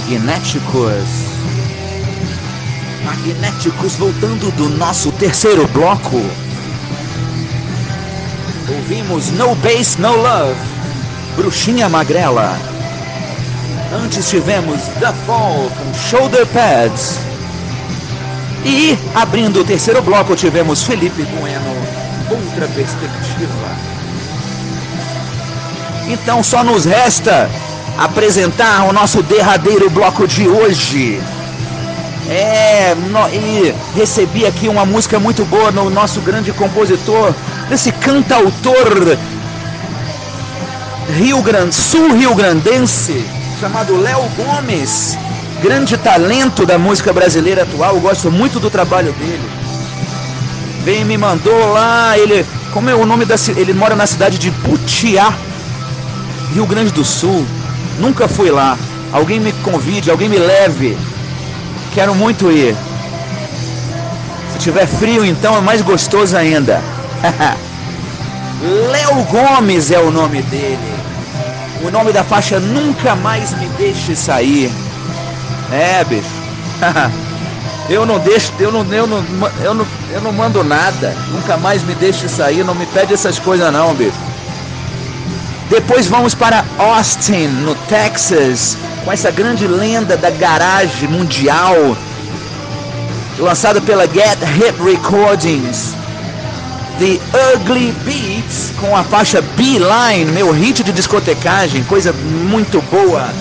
Magnéticos. 0.09 1.05
Magnéticos 3.05 3.97
voltando 3.97 4.51
do 4.53 4.71
nosso 4.71 5.13
terceiro 5.13 5.69
bloco. 5.69 6.23
Ouvimos 8.71 9.31
No 9.33 9.55
Bass, 9.57 9.99
No 9.99 10.17
Love, 10.17 10.57
Bruxinha 11.37 11.91
Magrela. 11.91 12.59
Antes 14.03 14.31
tivemos 14.31 14.81
The 14.99 15.13
Fall 15.27 15.71
com 15.77 15.99
Shoulder 16.09 16.47
Pads. 16.47 17.19
E 18.65 18.97
abrindo 19.15 19.61
o 19.61 19.65
terceiro 19.65 20.01
bloco 20.01 20.35
tivemos 20.35 20.85
Felipe 20.85 21.23
Bueno, 21.39 21.77
Outra 22.31 22.67
Perspectiva. 22.69 23.77
Então 26.09 26.43
só 26.43 26.65
nos 26.65 26.87
resta 26.87 27.51
apresentar 27.99 28.85
o 28.85 28.93
nosso 28.93 29.23
derradeiro 29.23 29.91
bloco 29.91 30.27
de 30.27 30.47
hoje. 30.49 31.21
É, 32.29 32.95
no- 32.95 33.29
e 33.31 33.75
recebi 33.95 34.47
aqui 34.47 34.69
uma 34.69 34.85
música 34.85 35.19
muito 35.19 35.45
boa 35.45 35.73
no 35.73 35.91
nosso 35.91 36.21
grande 36.21 36.53
compositor, 36.53 37.35
desse 37.69 37.91
cantautor 37.91 39.17
Rio 41.17 41.43
Grande, 41.43 41.75
sul 41.75 42.13
Rio 42.15 42.35
Grandense, 42.35 43.25
chamado 43.61 43.97
Léo 44.01 44.23
Gomes. 44.37 45.17
Grande 45.63 45.97
talento 45.97 46.65
da 46.65 46.79
música 46.79 47.13
brasileira 47.13 47.63
atual, 47.63 47.99
gosto 47.99 48.31
muito 48.31 48.61
do 48.61 48.71
trabalho 48.71 49.13
dele. 49.15 49.51
Bem, 50.85 51.05
me 51.05 51.17
mandou 51.17 51.73
lá, 51.73 52.17
ele, 52.17 52.47
como 52.73 52.89
é 52.91 52.95
o 52.95 53.05
nome 53.07 53.25
da 53.25 53.35
ele 53.57 53.73
mora 53.73 53.97
na 53.97 54.07
cidade 54.07 54.39
de 54.39 54.51
Butiá, 54.51 55.33
Rio 56.55 56.67
Grande 56.67 56.93
do 56.93 57.05
Sul. 57.05 57.45
Nunca 57.99 58.29
fui 58.29 58.51
lá. 58.51 58.79
Alguém 59.13 59.41
me 59.41 59.53
convide, 59.53 60.11
alguém 60.11 60.29
me 60.29 60.39
leve. 60.39 60.97
Quero 61.95 62.15
muito 62.15 62.51
ir. 62.51 62.77
Se 64.53 64.59
tiver 64.59 64.87
frio, 64.87 65.25
então 65.25 65.57
é 65.57 65.61
mais 65.61 65.83
gostoso 65.83 66.37
ainda. 66.37 66.83
Léo 68.91 69.25
Gomes 69.25 69.91
é 69.91 69.99
o 69.99 70.11
nome 70.11 70.43
dele. 70.43 70.99
O 71.83 71.91
nome 71.91 72.13
da 72.13 72.25
faixa 72.25 72.59
Nunca 72.59 73.15
Mais 73.17 73.53
Me 73.55 73.67
Deixe 73.79 74.15
Sair. 74.17 74.71
É, 75.73 76.05
bicho. 76.05 76.29
eu 77.91 78.05
não 78.05 78.19
deixo, 78.19 78.53
eu 78.59 78.73
não, 78.73 78.85
eu 78.93 79.07
não, 79.07 79.25
eu 79.63 79.75
não, 79.75 79.87
eu 80.11 80.21
não 80.21 80.33
mando 80.33 80.65
nada. 80.65 81.15
Nunca 81.33 81.57
mais 81.57 81.83
me 81.83 81.95
deixe 81.95 82.29
sair. 82.29 82.65
Não 82.65 82.75
me 82.75 82.87
pede 82.87 83.15
essas 83.15 83.39
coisas 83.39 83.73
não, 83.73 83.95
bicho. 83.95 84.28
Depois 85.79 86.09
vamos 86.09 86.35
para 86.35 86.65
Austin, 86.77 87.47
no 87.47 87.73
Texas, 87.87 88.77
com 89.05 89.13
essa 89.13 89.31
grande 89.31 89.65
lenda 89.65 90.17
da 90.17 90.29
garagem 90.29 91.09
mundial, 91.09 91.97
lançada 93.39 93.81
pela 93.81 94.05
Get 94.05 94.41
Hit 94.57 94.75
Recordings. 94.83 95.95
The 96.99 97.21
Ugly 97.55 97.95
Beats, 98.05 98.73
com 98.81 98.97
a 98.97 99.05
faixa 99.05 99.41
Beeline, 99.41 100.33
meu 100.33 100.51
hit 100.51 100.83
de 100.83 100.91
discotecagem, 100.91 101.85
coisa 101.85 102.13
muito 102.13 102.83
boa. 102.91 103.33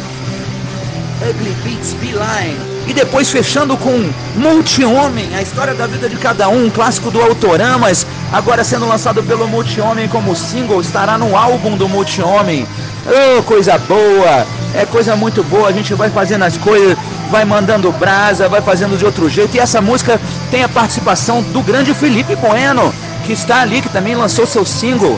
Ugly 1.28 1.56
Beats 1.64 1.94
Beeline. 1.94 2.78
E 2.86 2.94
depois 2.94 3.32
fechando 3.32 3.76
com 3.76 4.12
Multi-Homem, 4.36 5.36
a 5.36 5.42
história 5.42 5.74
da 5.74 5.88
vida 5.88 6.08
de 6.08 6.18
cada 6.18 6.48
um, 6.50 6.68
um 6.68 6.70
clássico 6.70 7.10
do 7.10 7.20
Autoramas, 7.20 8.06
agora 8.32 8.64
sendo 8.64 8.88
lançado 8.88 9.24
pelo 9.24 9.48
Multi-Homem 9.48 10.08
como 10.08 10.36
single, 10.36 10.82
estará 10.82 11.18
no 11.18 11.36
álbum 11.36 11.78
do 11.78 11.88
Multi-Homem. 11.88 12.68
Oh, 13.06 13.44
coisa 13.44 13.78
boa! 13.78 14.46
É 14.74 14.86
coisa 14.86 15.16
muito 15.16 15.44
boa, 15.44 15.70
a 15.70 15.72
gente 15.72 15.94
vai 15.94 16.10
fazendo 16.10 16.44
as 16.44 16.58
coisas, 16.58 16.98
vai 17.32 17.46
mandando 17.46 17.92
brasa, 17.94 18.50
vai 18.50 18.62
fazendo 18.62 18.98
de 18.98 19.06
outro 19.06 19.30
jeito. 19.30 19.56
E 19.56 19.60
essa 19.60 19.82
música 19.82 20.20
tem 20.52 20.64
a 20.64 20.70
participação 20.70 21.42
do 21.42 21.62
grande 21.62 21.94
Felipe 21.94 22.36
Bueno, 22.36 22.94
que 23.26 23.34
está 23.34 23.62
ali, 23.62 23.82
que 23.82 23.90
também 23.90 24.14
lançou 24.14 24.46
seu 24.46 24.66
single, 24.66 25.18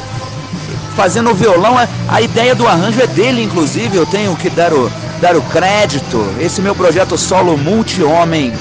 fazendo 0.95 1.31
o 1.31 1.33
violão. 1.33 1.75
A 2.07 2.21
ideia 2.21 2.53
do 2.55 2.67
arranjo 2.67 3.01
é 3.01 3.07
dele, 3.07 3.43
inclusive, 3.43 3.97
eu 3.97 4.05
tenho 4.05 4.35
que 4.35 4.49
dar 4.49 4.71
o, 4.71 4.89
dar 5.19 5.35
o 5.35 5.41
crédito. 5.41 6.23
Esse 6.39 6.61
meu 6.61 6.75
projeto 6.75 7.17
solo 7.17 7.57
Multi-Homem. 7.57 8.53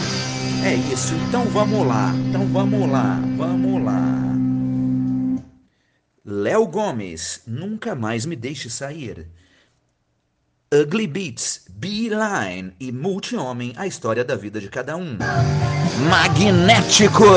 É 0.65 0.75
isso, 0.93 1.15
então 1.29 1.45
vamos 1.53 1.87
lá, 1.87 2.13
então 2.29 2.45
vamos 2.53 2.91
lá, 2.91 3.19
vamos 3.37 3.85
lá. 3.85 4.18
Léo 6.31 6.67
Gomes, 6.67 7.41
Nunca 7.47 7.95
Mais 7.95 8.27
Me 8.27 8.37
Deixe 8.37 8.69
Sair. 8.69 9.27
Ugly 10.71 11.07
Beats, 11.07 11.63
Beeline 11.71 12.75
e 12.79 12.93
Multi-Homem, 12.93 13.73
a 13.79 13.87
história 13.87 14.23
da 14.23 14.37
vida 14.37 14.61
de 14.61 14.69
cada 14.69 14.95
um. 14.95 15.17
Magnéticos! 16.11 17.29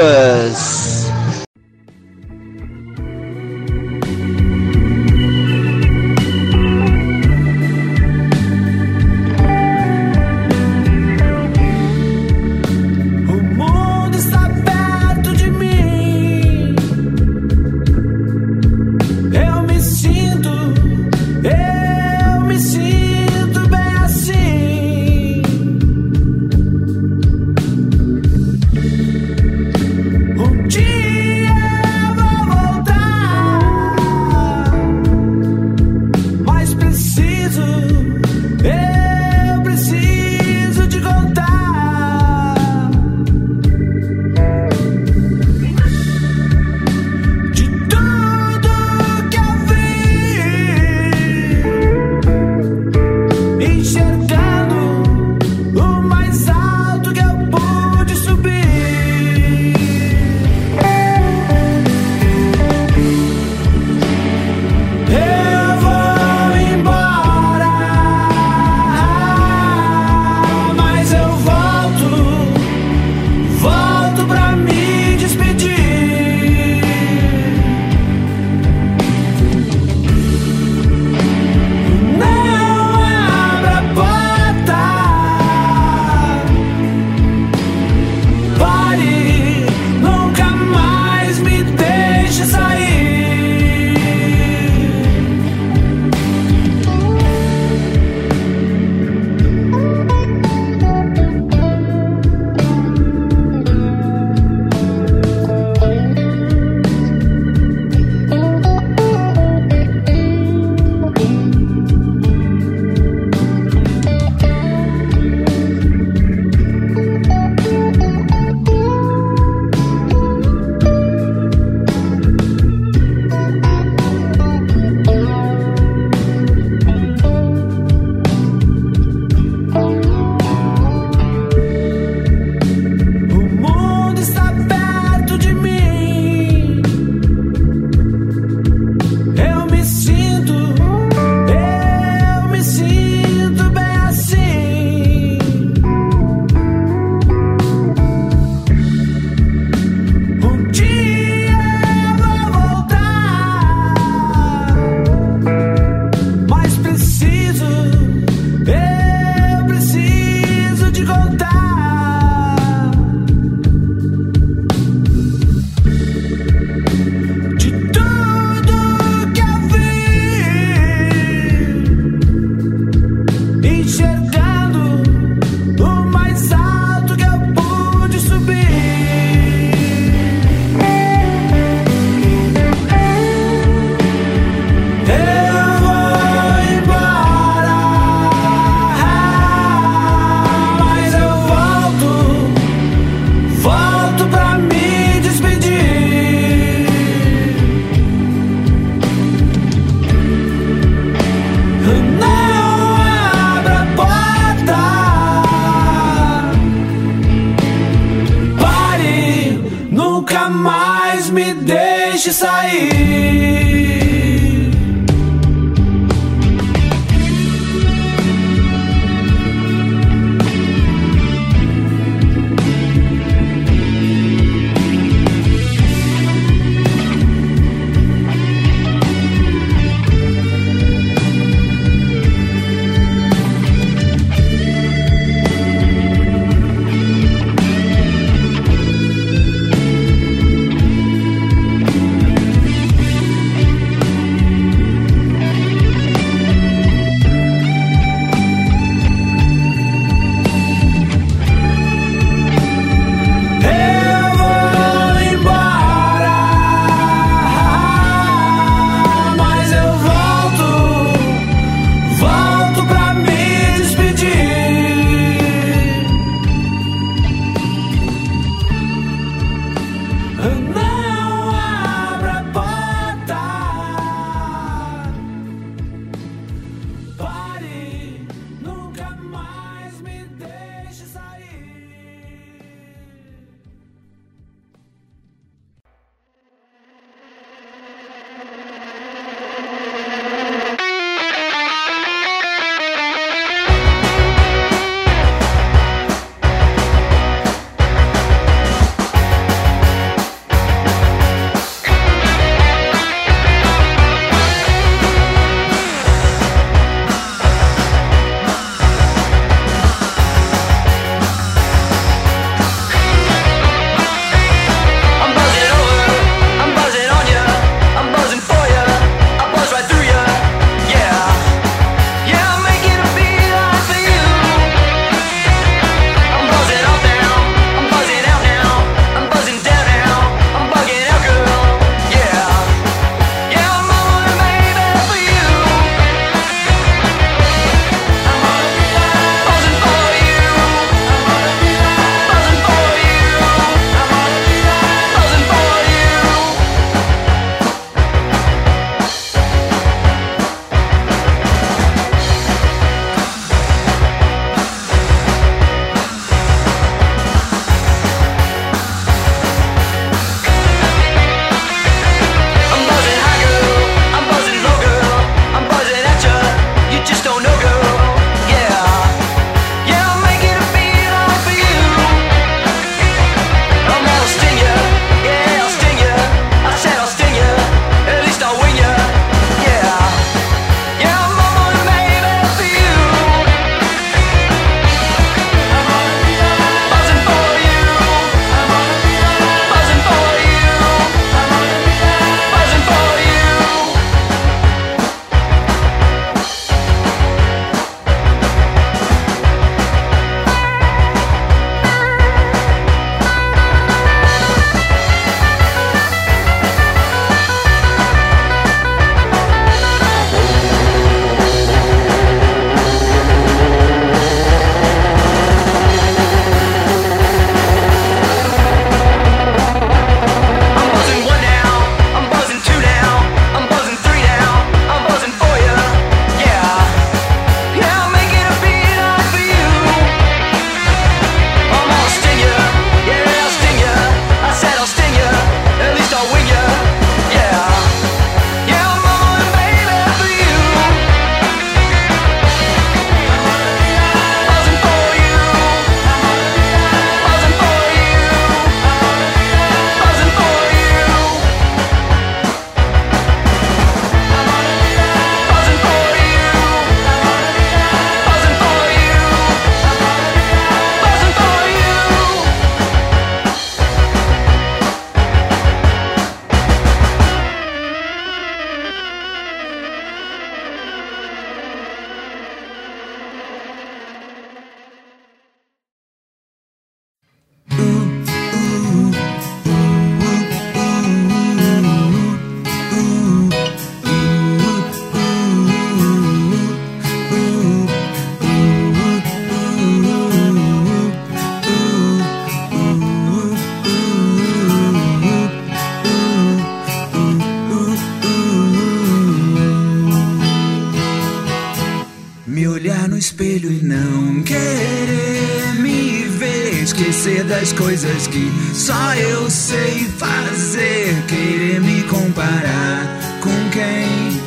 Das 507.47 507.73
coisas 507.73 508.27
que 508.27 508.51
só 508.73 509.15
eu 509.15 509.49
sei 509.49 510.05
fazer. 510.17 511.25
Querer 511.27 511.81
me 511.81 512.03
comparar 512.03 513.39
com 513.41 513.69
quem? 513.71 514.39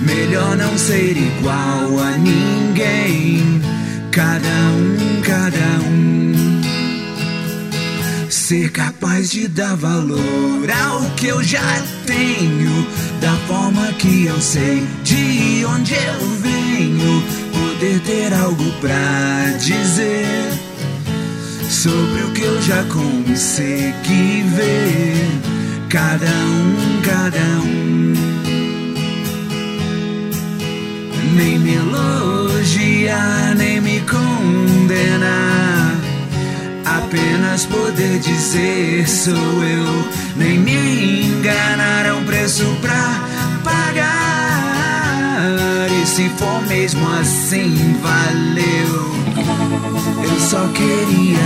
Melhor 0.00 0.56
não 0.56 0.78
ser 0.78 1.16
igual 1.16 1.98
a 1.98 2.16
ninguém. 2.16 3.60
Cada 4.12 4.48
um, 4.48 5.20
cada 5.22 5.80
um. 5.84 6.62
Ser 8.30 8.70
capaz 8.70 9.30
de 9.30 9.48
dar 9.48 9.74
valor 9.74 10.70
ao 10.84 11.00
que 11.16 11.26
eu 11.26 11.42
já 11.42 11.82
tenho, 12.06 12.86
da 13.20 13.34
forma 13.48 13.92
que 13.94 14.26
eu 14.26 14.40
sei, 14.40 14.86
de 15.02 15.64
onde 15.66 15.94
eu 15.94 16.28
venho, 16.38 17.22
poder 17.52 18.00
ter 18.00 18.32
algo 18.32 18.70
pra 18.80 19.56
dizer 19.58 20.61
sobre 21.82 22.22
o 22.22 22.30
que 22.30 22.42
eu 22.42 22.62
já 22.62 22.84
consegui 22.84 24.44
ver. 24.54 25.26
Cada 25.88 26.26
um, 26.26 27.02
cada 27.02 27.40
um. 27.60 28.12
Nem 31.34 31.58
me 31.58 31.74
elogiar, 31.74 33.56
nem 33.56 33.80
me 33.80 34.00
condenar. 34.02 35.96
Apenas 36.84 37.66
poder 37.66 38.20
dizer 38.20 39.08
sou 39.08 39.34
eu, 39.34 40.08
nem 40.36 40.60
me 40.60 41.26
enganar 41.26 42.06
é 42.06 42.12
um 42.12 42.24
preço 42.24 42.64
pra 42.80 43.26
pagar. 43.64 44.12
E 45.90 46.06
se 46.06 46.28
for 46.38 46.62
mesmo 46.68 47.10
assim, 47.10 47.98
valeu. 48.00 49.11
Eu 50.24 50.40
só 50.40 50.66
queria 50.68 51.38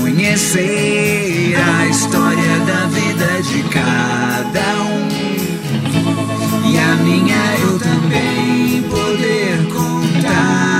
conhecer 0.00 1.54
a 1.56 1.86
história 1.86 2.58
da 2.66 2.86
vida 2.86 3.42
de 3.42 3.62
cada 3.64 4.82
um. 4.84 5.08
E 6.70 6.78
a 6.78 6.96
minha 6.96 7.56
eu 7.60 7.78
também 7.78 8.82
poder 8.90 9.68
contar. 9.72 10.71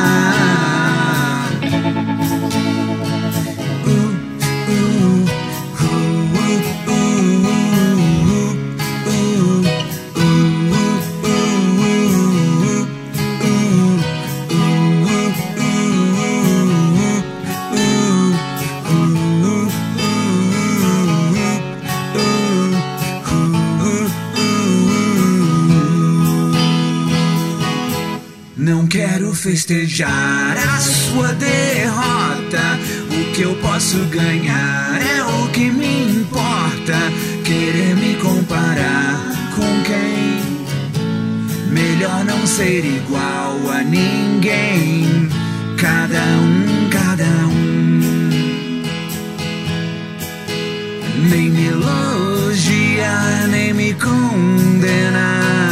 Festejar 29.53 30.57
a 30.57 30.79
sua 30.79 31.35
derrota. 31.35 32.81
O 33.11 33.33
que 33.35 33.43
eu 33.43 33.55
posso 33.57 33.99
ganhar 34.07 34.99
é 34.99 35.23
o 35.23 35.49
que 35.49 35.71
me 35.71 36.21
importa. 36.21 36.97
Querer 37.45 37.95
me 37.97 38.15
comparar 38.15 39.21
com 39.55 39.83
quem? 39.83 40.41
Melhor 41.71 42.25
não 42.25 42.47
ser 42.47 42.83
igual 42.83 43.59
a 43.71 43.83
ninguém. 43.83 45.29
Cada 45.77 46.23
um, 46.39 46.89
cada 46.89 47.25
um. 47.49 48.01
Nem 51.29 51.51
me 51.51 51.67
elogiar, 51.67 53.49
nem 53.49 53.75
me 53.75 53.93
condenar. 53.93 55.72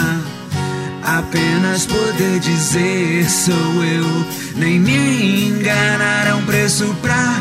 Apenas 1.18 1.86
poder 1.86 2.38
dizer 2.38 3.28
sou 3.28 3.82
eu, 3.82 4.24
nem 4.54 4.78
me 4.78 5.48
enganar 5.48 6.36
um 6.36 6.46
preço 6.46 6.94
pra 7.02 7.34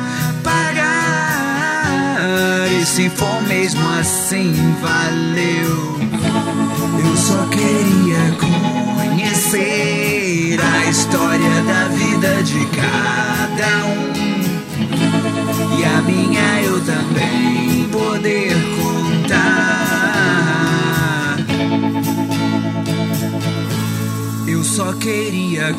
pagar. 0.43 2.17
E 2.72 2.84
se 2.84 3.11
for 3.11 3.43
mesmo 3.43 3.88
assim, 3.99 4.76
valeu. 4.82 5.99
Eu 6.97 7.15
só 7.15 7.45
queria 7.45 8.36
conhecer 9.05 10.59
a 10.59 10.89
história 10.89 11.61
da 11.61 11.89
vida 11.89 12.41
de 12.41 12.65
cada 12.76 13.86
um. 13.86 14.09
E 15.78 15.86
a 15.86 16.01
minha 16.01 16.61
eu 16.63 16.82
também 16.82 17.88
poder 17.91 18.68
só 24.80 24.93
queria 24.93 25.75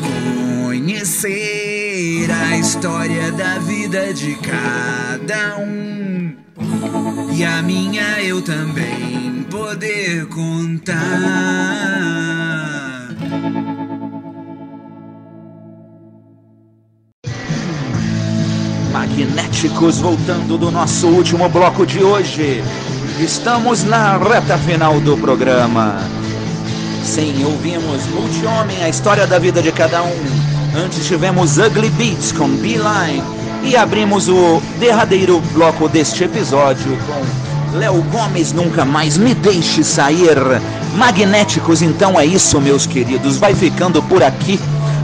conhecer 0.67 2.29
a 2.29 2.55
história 2.55 3.31
da 3.31 3.57
vida 3.57 4.13
de 4.13 4.35
cada 4.35 5.57
um. 5.57 6.35
E 7.35 7.43
a 7.43 7.63
minha 7.63 8.21
eu 8.21 8.43
também 8.43 9.43
poder 9.49 10.27
contar. 10.27 10.93
Magnéticos 18.93 19.97
voltando 19.97 20.59
do 20.59 20.69
nosso 20.69 21.07
último 21.07 21.49
bloco 21.49 21.87
de 21.87 22.03
hoje. 22.03 22.63
Estamos 23.19 23.83
na 23.83 24.19
reta 24.19 24.59
final 24.59 25.01
do 25.01 25.17
programa. 25.17 26.20
Sim, 27.03 27.43
ouvimos 27.43 28.05
Multi-Homem, 28.07 28.83
a 28.83 28.89
história 28.89 29.25
da 29.25 29.39
vida 29.39 29.61
de 29.61 29.71
cada 29.71 30.03
um. 30.03 30.15
Antes 30.75 31.05
tivemos 31.05 31.57
Ugly 31.57 31.89
Beats 31.89 32.31
com 32.31 32.47
Beeline. 32.47 33.23
E 33.63 33.75
abrimos 33.75 34.27
o 34.27 34.61
derradeiro 34.79 35.39
bloco 35.53 35.89
deste 35.89 36.23
episódio 36.23 36.97
com 37.05 37.77
Léo 37.77 38.01
Gomes 38.03 38.53
Nunca 38.53 38.85
Mais 38.85 39.17
Me 39.17 39.33
Deixe 39.33 39.83
Sair. 39.83 40.37
Magnéticos, 40.95 41.81
então 41.81 42.19
é 42.19 42.25
isso, 42.25 42.59
meus 42.61 42.85
queridos. 42.85 43.37
Vai 43.37 43.53
ficando 43.53 44.01
por 44.03 44.23
aqui. 44.23 44.59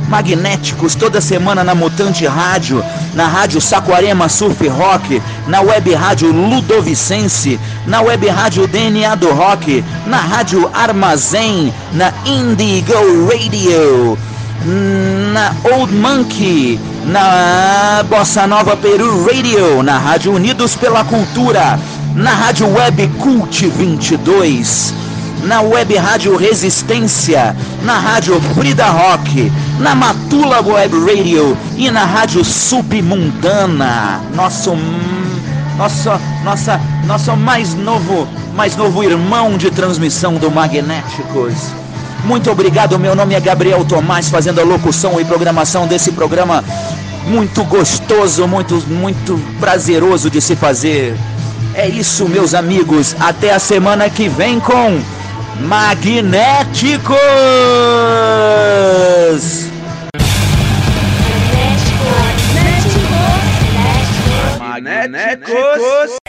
Magnéticos 0.08 0.96
toda 0.96 1.20
semana 1.20 1.64
na 1.64 1.76
Mutante 1.76 2.26
Rádio, 2.26 2.84
na 3.14 3.28
Rádio 3.28 3.60
Saquarema 3.60 4.30
Surf 4.30 4.62
Rock, 4.62 5.22
na 5.48 5.62
Web 5.62 5.94
Rádio 5.94 6.32
Ludovicense, 6.32 7.60
na 7.86 8.02
Web 8.02 8.28
Rádio 8.28 8.68
DNA 8.68 9.16
do 9.16 9.32
Rock, 9.34 9.84
na 10.06 10.18
Rádio 10.18 10.70
Armazém, 10.74 11.74
na 11.94 12.14
Indigo 12.26 12.94
Radio, 13.30 14.18
na 15.34 15.54
Old 15.76 15.94
Monkey, 15.94 16.80
na 17.06 18.04
Bossa 18.10 18.48
Nova 18.48 18.76
Peru 18.78 19.26
Radio, 19.26 19.84
na 19.84 19.98
Rádio 19.98 20.34
Unidos 20.34 20.76
pela 20.76 21.04
Cultura, 21.04 21.80
na 22.16 22.32
Rádio 22.32 22.68
Web 22.74 23.08
Cult 23.20 23.62
22 23.62 25.07
na 25.44 25.62
Web 25.62 25.96
Rádio 25.96 26.36
Resistência, 26.36 27.56
na 27.84 28.00
Rádio 28.00 28.40
Frida 28.56 28.86
Rock, 28.86 29.52
na 29.80 29.96
Matula 29.96 30.62
Web 30.62 30.96
Radio 31.00 31.58
e 31.76 31.90
na 31.92 32.06
Rádio 32.06 32.44
Submundana. 32.44 34.22
Nosso 34.36 34.76
nosso 35.78 36.10
nossa 36.44 36.80
nosso 37.06 37.36
mais 37.36 37.74
novo, 37.76 38.28
mais 38.56 38.76
novo 38.76 39.04
irmão 39.04 39.58
de 39.58 39.70
transmissão 39.70 40.36
do 40.36 40.50
Magnéticos. 40.50 41.54
Muito 42.24 42.52
obrigado, 42.52 42.98
meu 42.98 43.16
nome 43.16 43.36
é 43.36 43.40
Gabriel 43.40 43.86
Tomás, 43.86 44.28
fazendo 44.30 44.60
a 44.60 44.64
locução 44.64 45.20
e 45.22 45.26
programação 45.26 45.88
desse 45.88 46.12
programa 46.12 46.64
muito 47.28 47.64
gostoso, 47.64 48.48
muito 48.48 48.76
muito 48.88 49.40
prazeroso 49.60 50.30
de 50.30 50.42
se 50.42 50.56
fazer. 50.56 51.16
É 51.74 51.88
isso, 51.88 52.28
meus 52.28 52.56
amigos. 52.56 53.16
Até 53.20 53.54
a 53.54 53.60
semana 53.60 54.10
que 54.10 54.28
vem 54.28 54.60
com 54.60 55.00
magnéticos. 55.62 57.18
Magnéticos. 64.60 64.60
magnéticos. 64.60 66.27